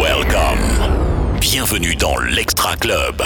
[0.00, 1.38] Welcome.
[1.40, 3.22] Bienvenue dans l'Extra Club.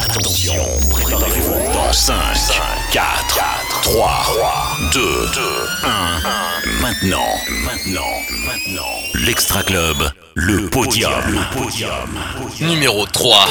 [0.00, 0.54] Attention,
[0.90, 2.14] préparez-vous dans 5,
[2.90, 3.04] 4,
[3.82, 4.10] 3,
[4.92, 5.00] 2,
[5.84, 6.80] 1.
[6.80, 7.18] Maintenant,
[7.64, 8.00] maintenant,
[8.44, 8.82] maintenant.
[9.14, 11.12] L'Extra Club, le podium.
[11.28, 12.18] Le podium.
[12.60, 13.46] Numéro 3.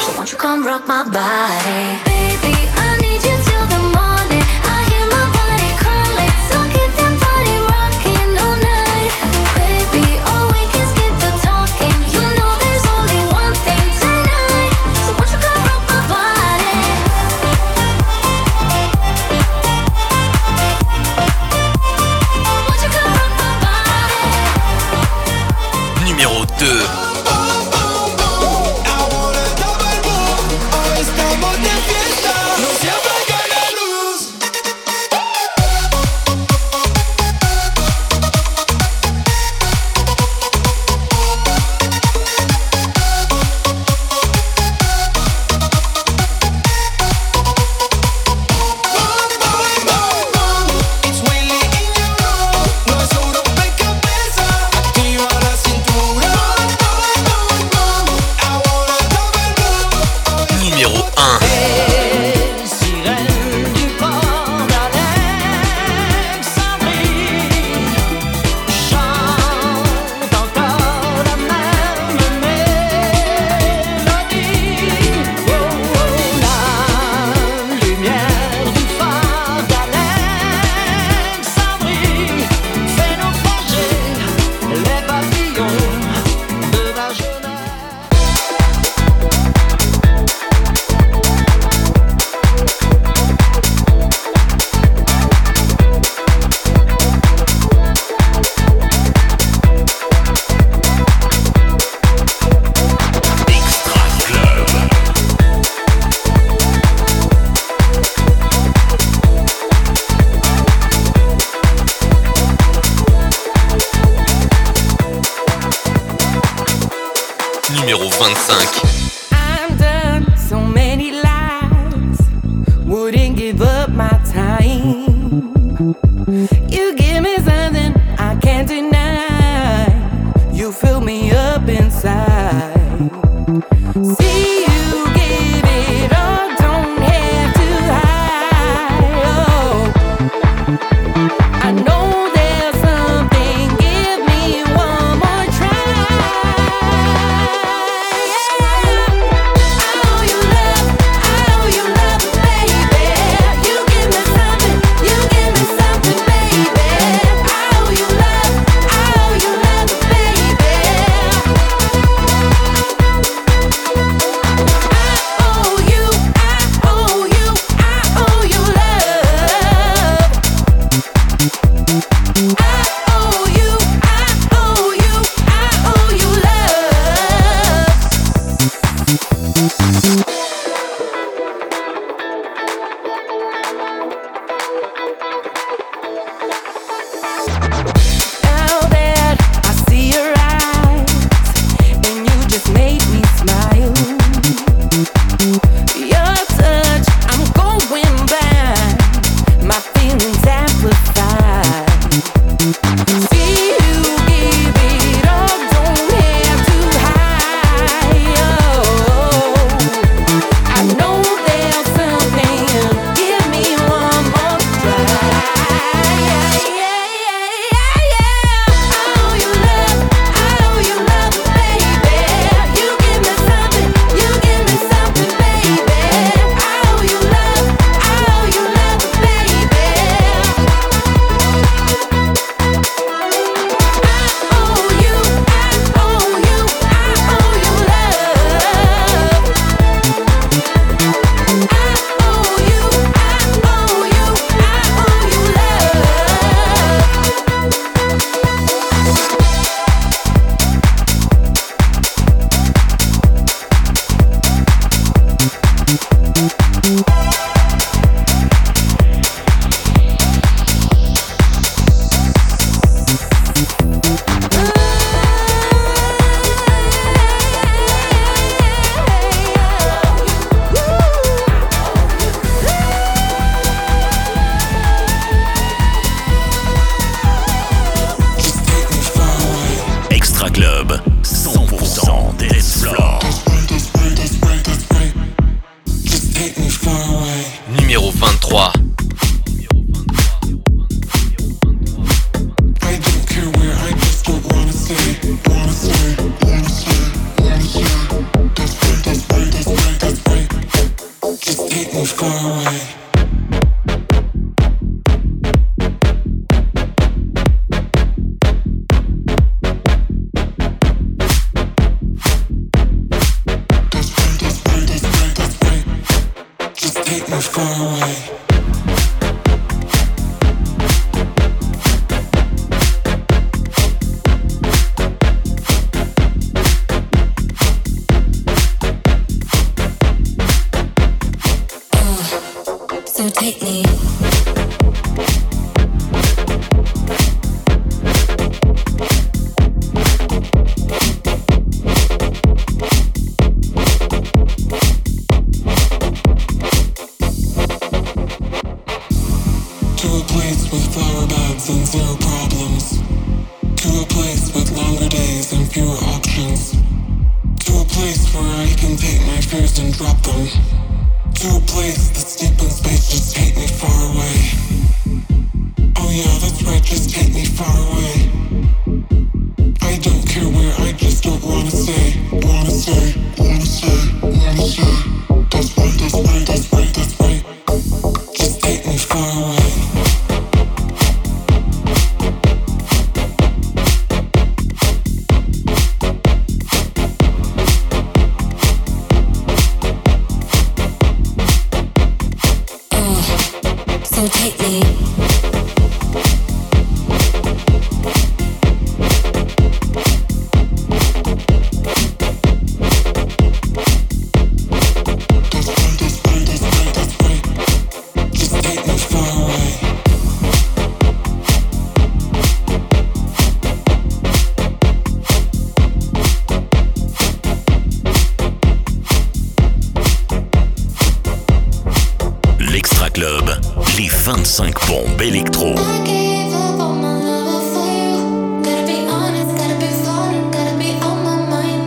[317.48, 318.51] far away.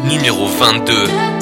[0.05, 1.34] Numéro 22.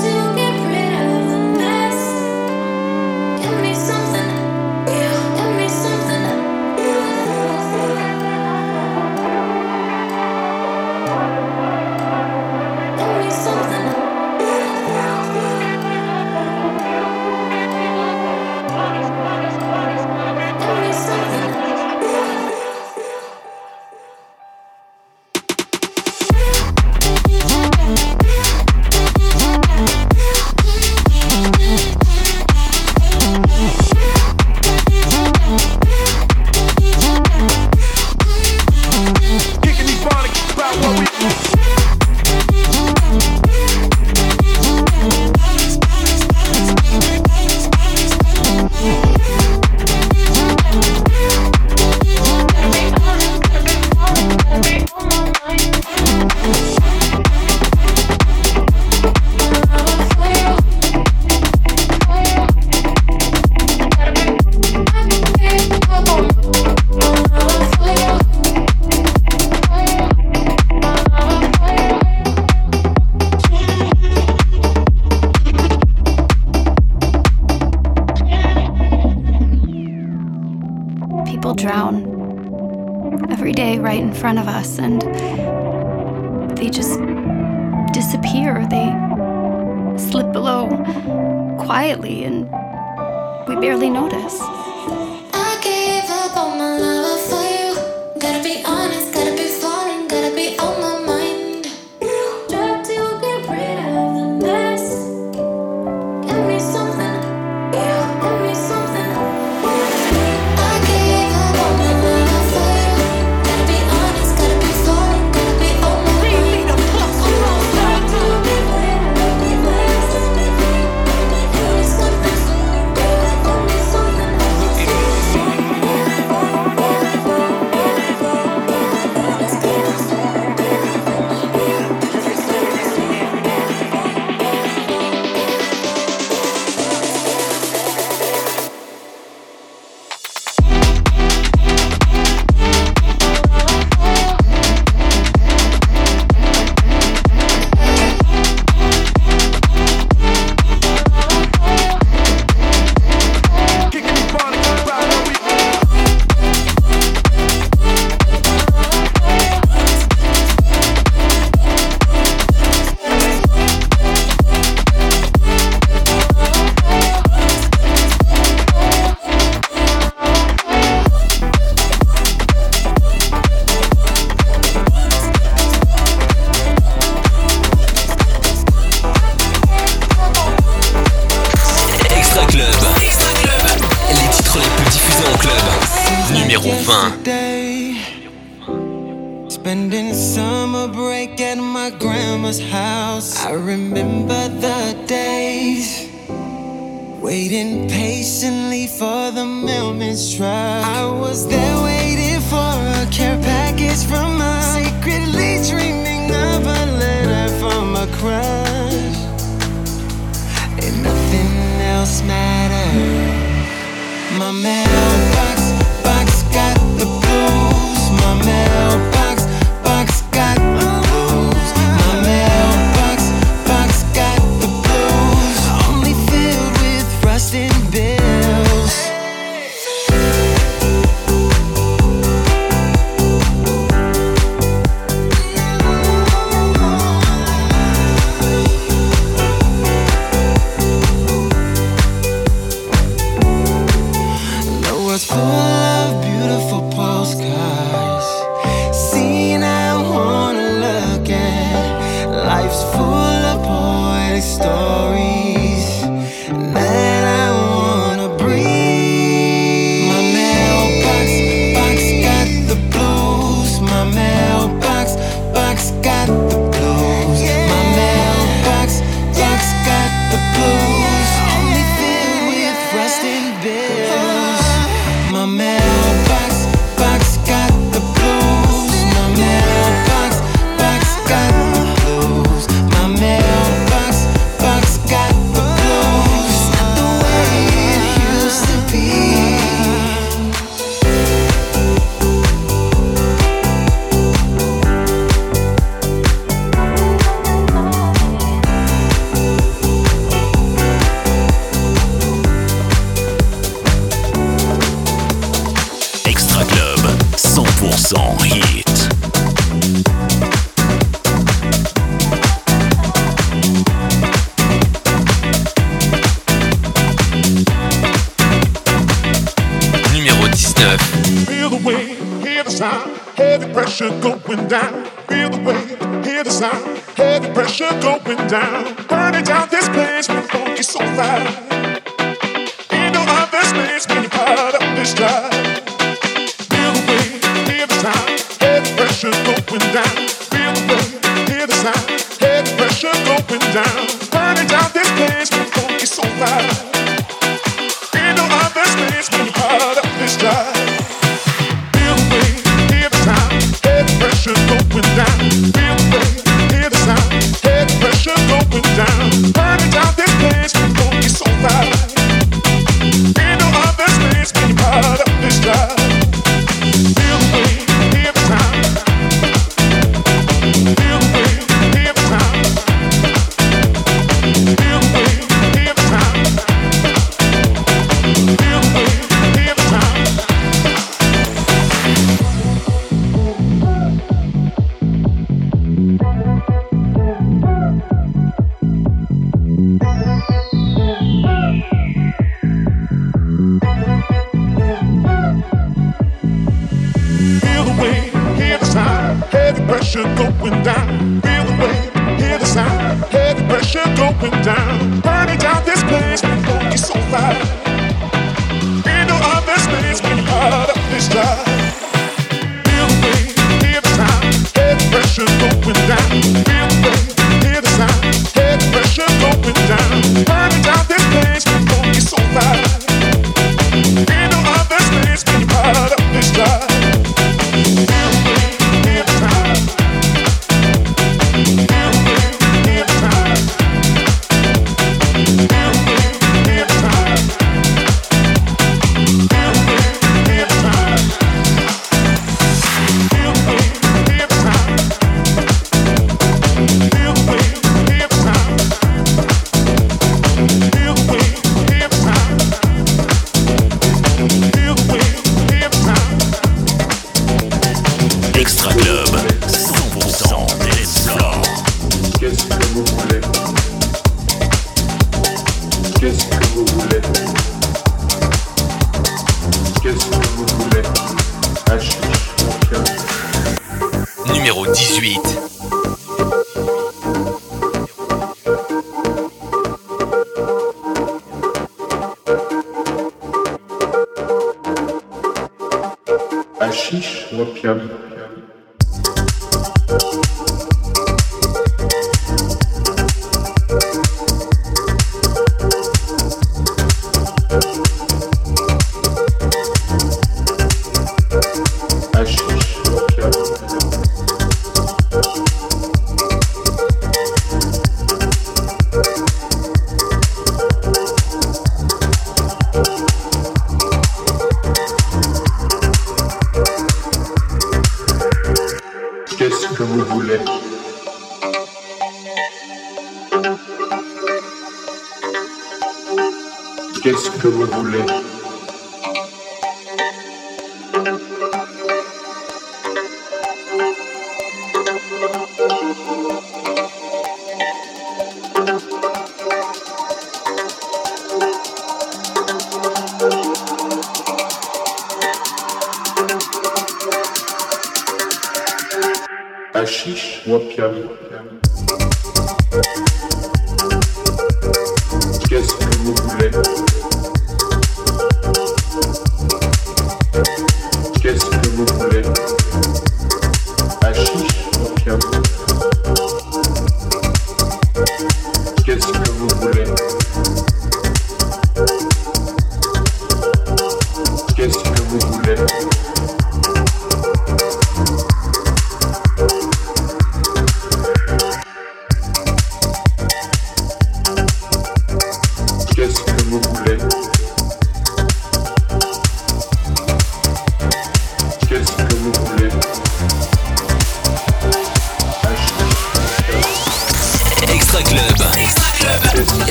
[339.80, 340.28] going down.
[340.28, 342.42] Feel the hear the sound.
[342.42, 344.23] Head pressure going down.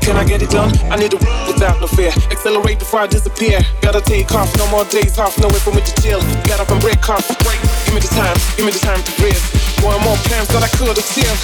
[0.00, 0.72] Can I get it done?
[0.90, 2.10] I need to without no fear.
[2.30, 3.60] Accelerate before I disappear.
[3.82, 6.20] Gotta take off, no more days off, no way for me to chill.
[6.44, 7.60] Get up and break off, break.
[7.84, 9.36] Give me the time, give me the time to breathe.
[9.84, 11.36] One more plans that I could have still.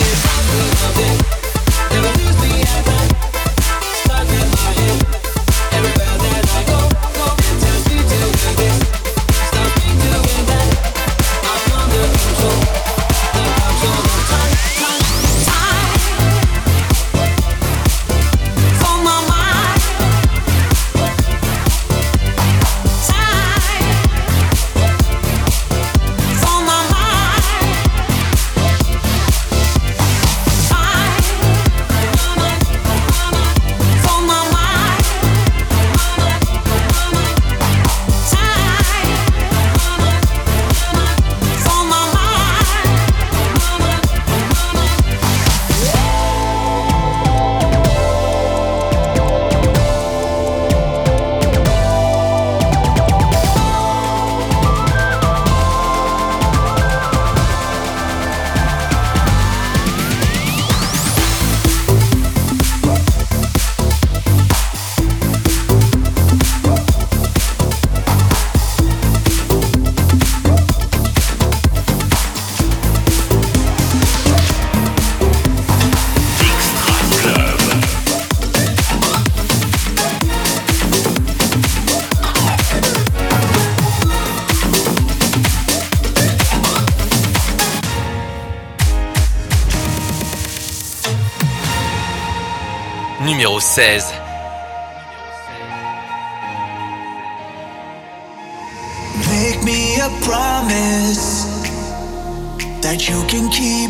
[102.84, 103.88] That you can keep.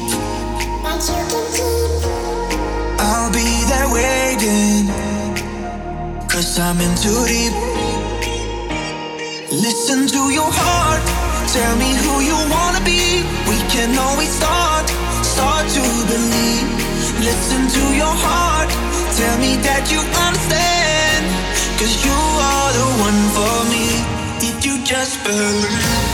[3.03, 4.87] I'll be there waiting,
[6.31, 7.55] cause I'm in too deep.
[9.51, 11.03] Listen to your heart,
[11.51, 13.27] tell me who you wanna be.
[13.51, 14.87] We can always start,
[15.27, 16.71] start to believe.
[17.19, 18.71] Listen to your heart,
[19.19, 21.25] tell me that you understand,
[21.83, 23.87] cause you are the one for me.
[24.39, 26.14] If you just believe.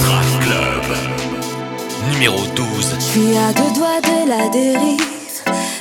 [0.00, 0.96] Extra Club
[2.12, 2.96] numéro 12.
[2.98, 5.00] Je suis à deux doigts de la dérive.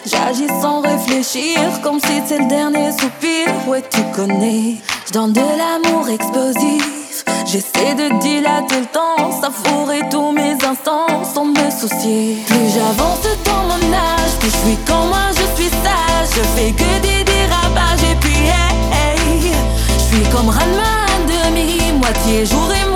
[0.05, 3.47] J'agis sans réfléchir, comme si c'est le dernier soupir.
[3.67, 4.75] Ouais, tu connais.
[5.07, 7.23] Je donne de l'amour explosif.
[7.45, 12.37] J'essaie de dilater le temps, savourer tous mes instants sans me soucier.
[12.45, 16.29] Plus j'avance dans mon âge, plus je suis comme moi, je suis sage.
[16.35, 19.53] Je fais que des dérapages et puis hey, hey.
[19.97, 22.88] Je suis comme Ranma demi, moitié jour et.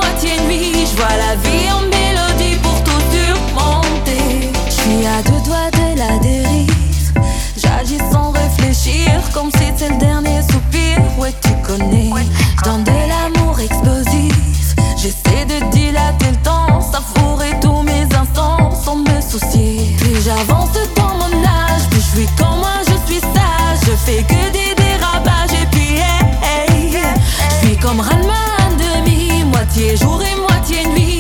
[0.93, 4.51] Je vois la vie en mélodie pour tout surmonter.
[4.67, 7.13] Je suis à deux doigts de la dérive.
[7.58, 10.99] J'agis sans réfléchir, comme si c'était le dernier soupir.
[11.17, 12.12] Ouais, tu connais.
[12.63, 14.75] Dans de l'amour explosif.
[14.95, 19.95] J'essaie de dilater le temps, savourer tous mes instants sans me soucier.
[19.97, 23.79] Plus j'avance dans mon âge, plus je suis comme moi, je suis sage.
[23.82, 27.01] Je fais que des dérapages et puis hey, hey.
[27.49, 28.23] Je suis comme demi,
[29.74, 31.12] moitié jour et moitié nuit.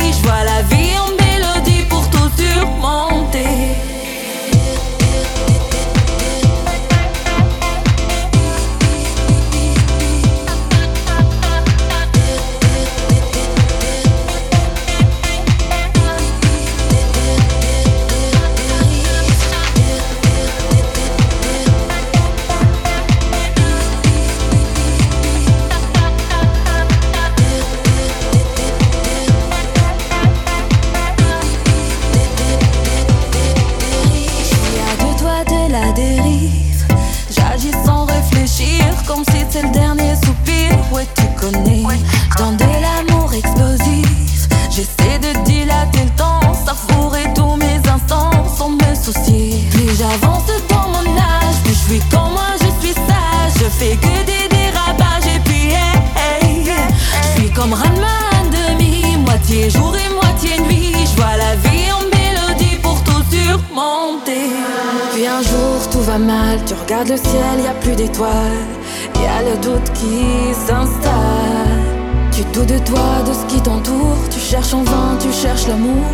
[66.65, 68.67] Tu regardes le ciel, y a plus d'étoiles.
[69.15, 71.83] Y a le doute qui s'installe.
[72.31, 74.17] Tu doutes de toi, de ce qui t'entoure.
[74.29, 76.05] Tu cherches en vain, tu cherches l'amour.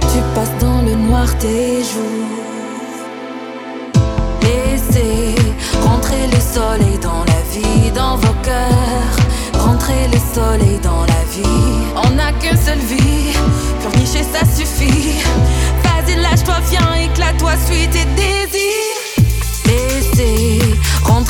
[0.00, 2.38] Tu passes dans le noir tes jours.
[4.42, 5.34] Laissez
[5.84, 9.16] rentrer le soleil dans la vie, dans vos cœurs.
[9.58, 11.78] Rentrer le soleil dans la vie.
[11.96, 13.32] On n'a qu'une seule vie,
[13.80, 15.22] pleurnicher ça suffit.
[15.84, 18.87] Vas-y, lâche-toi, viens, éclate-toi, suis tes désirs.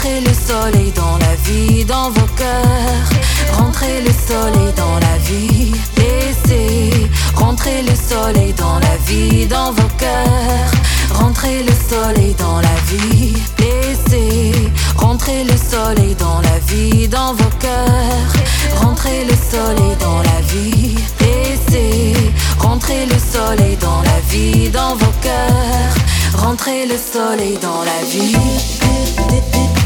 [0.09, 3.11] Rentrer le soleil dans la vie, dans vos cœurs.
[3.53, 5.73] Rentrer le soleil dans la vie.
[5.99, 10.73] Laissez rentrer le soleil dans la vie, dans vos cœurs.
[11.13, 13.35] Rentrer le soleil dans la vie.
[13.59, 18.33] Laissez rentrer le soleil dans la vie, dans vos cœurs.
[18.81, 20.97] Rentrer le soleil dans la vie.
[21.21, 22.15] Laissez
[22.59, 25.95] rentrer le soleil dans la vie, dans vos cœurs.
[26.35, 29.78] Rentrer le soleil dans la vie.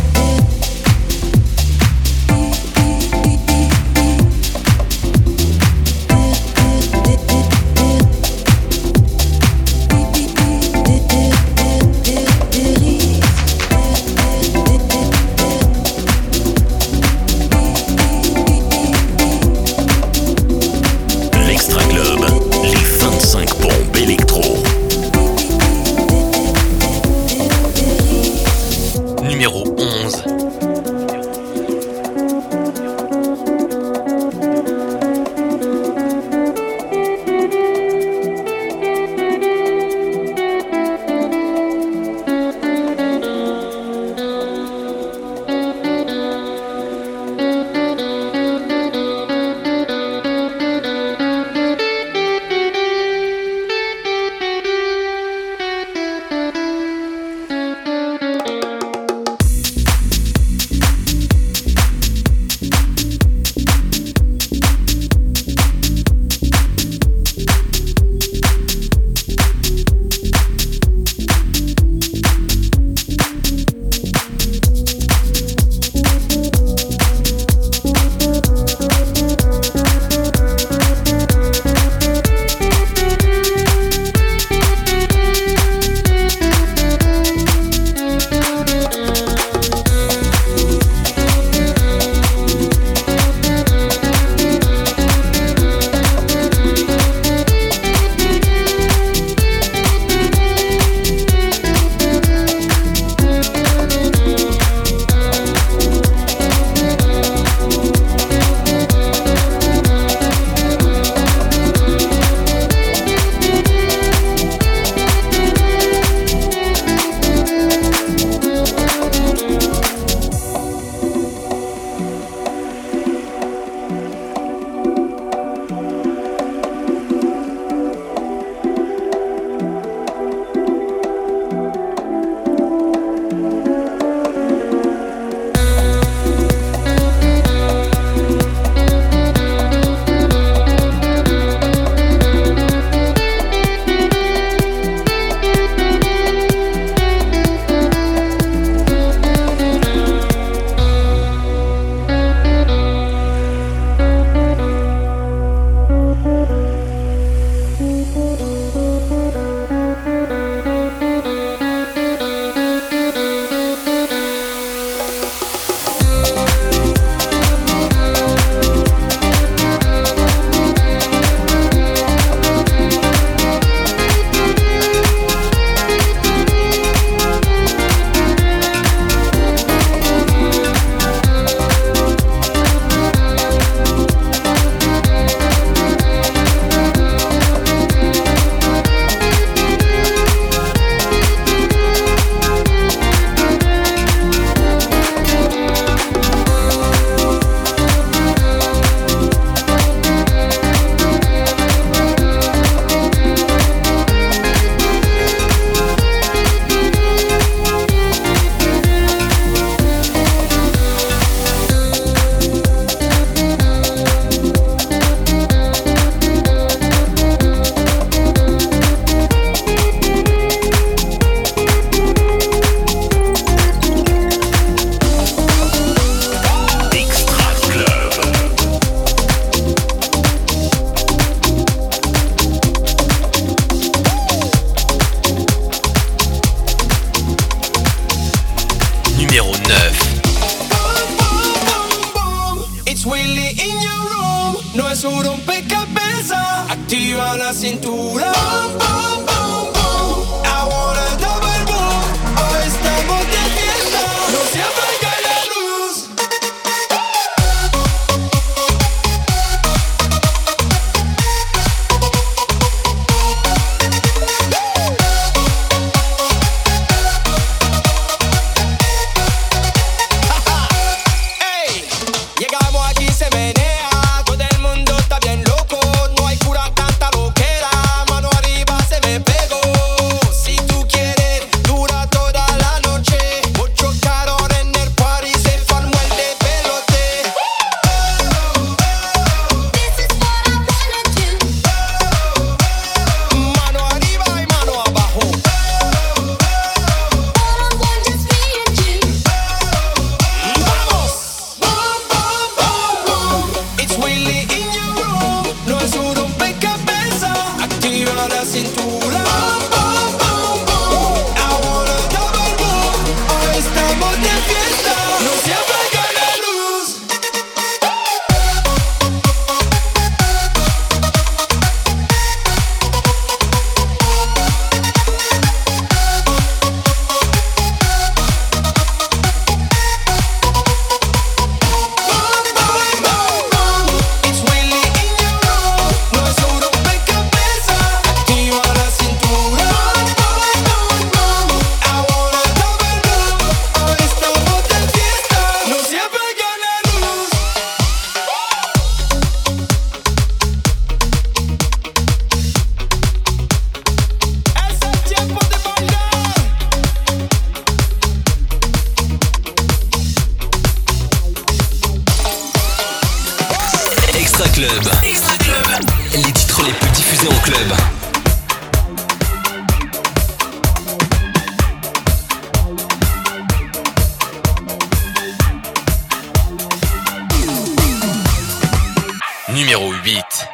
[379.54, 380.51] Numéro 8.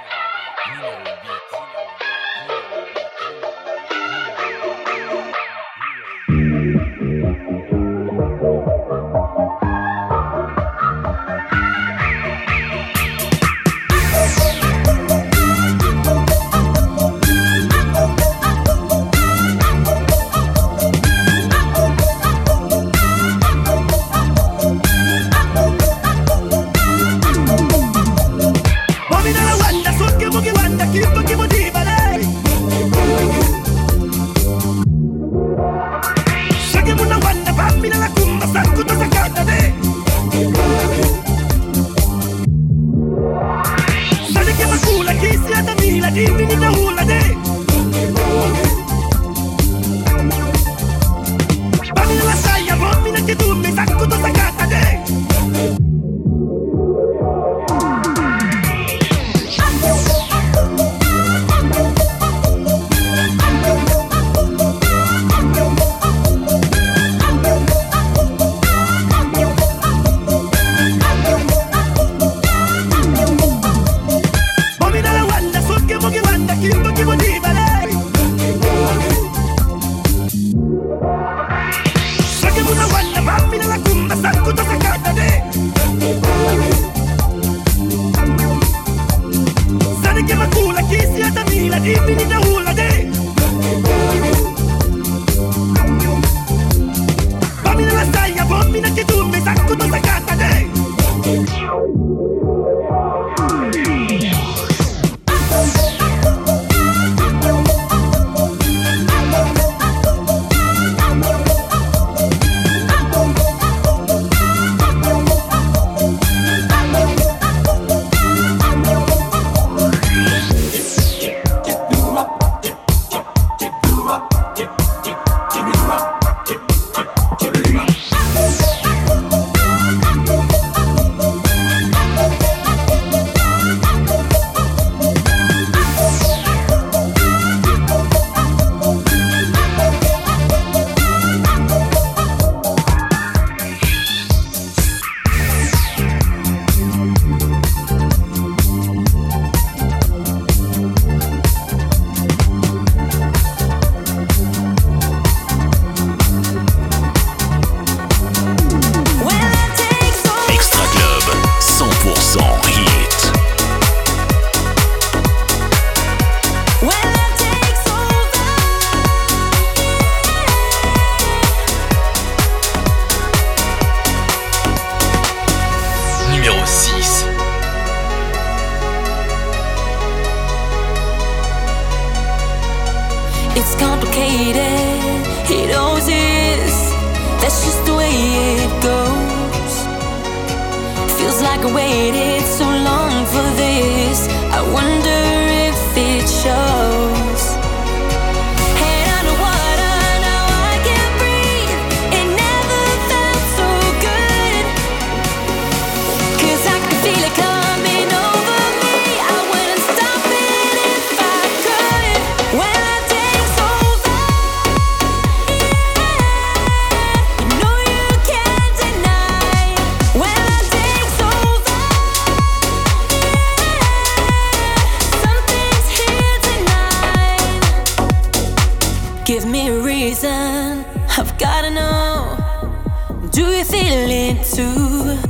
[233.89, 235.28] feeling too.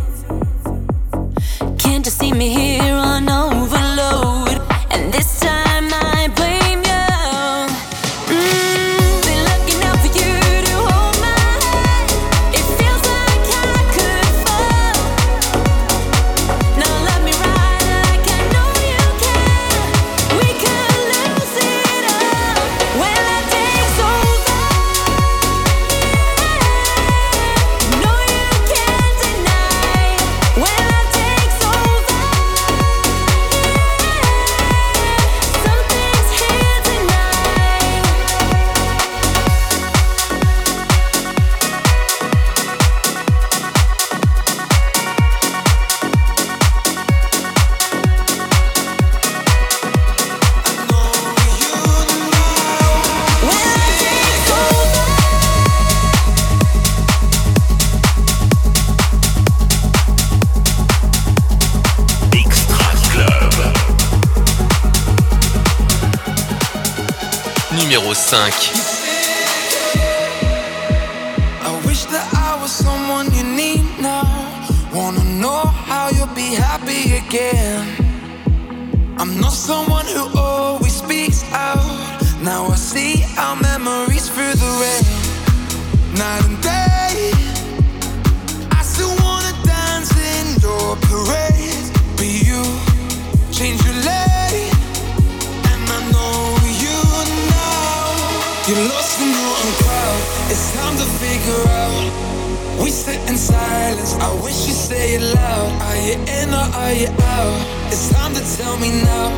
[102.83, 104.15] We sit in silence.
[104.15, 105.71] I wish you say it loud.
[105.83, 107.93] Are you in or are you out?
[107.93, 109.29] It's time to tell me now.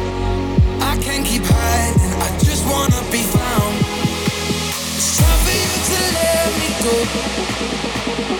[0.80, 2.12] I can't keep hiding.
[2.20, 3.74] I just wanna be found.
[4.96, 6.68] It's time for you to let me
[8.36, 8.39] go.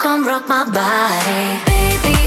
[0.00, 2.19] come rock my body, baby.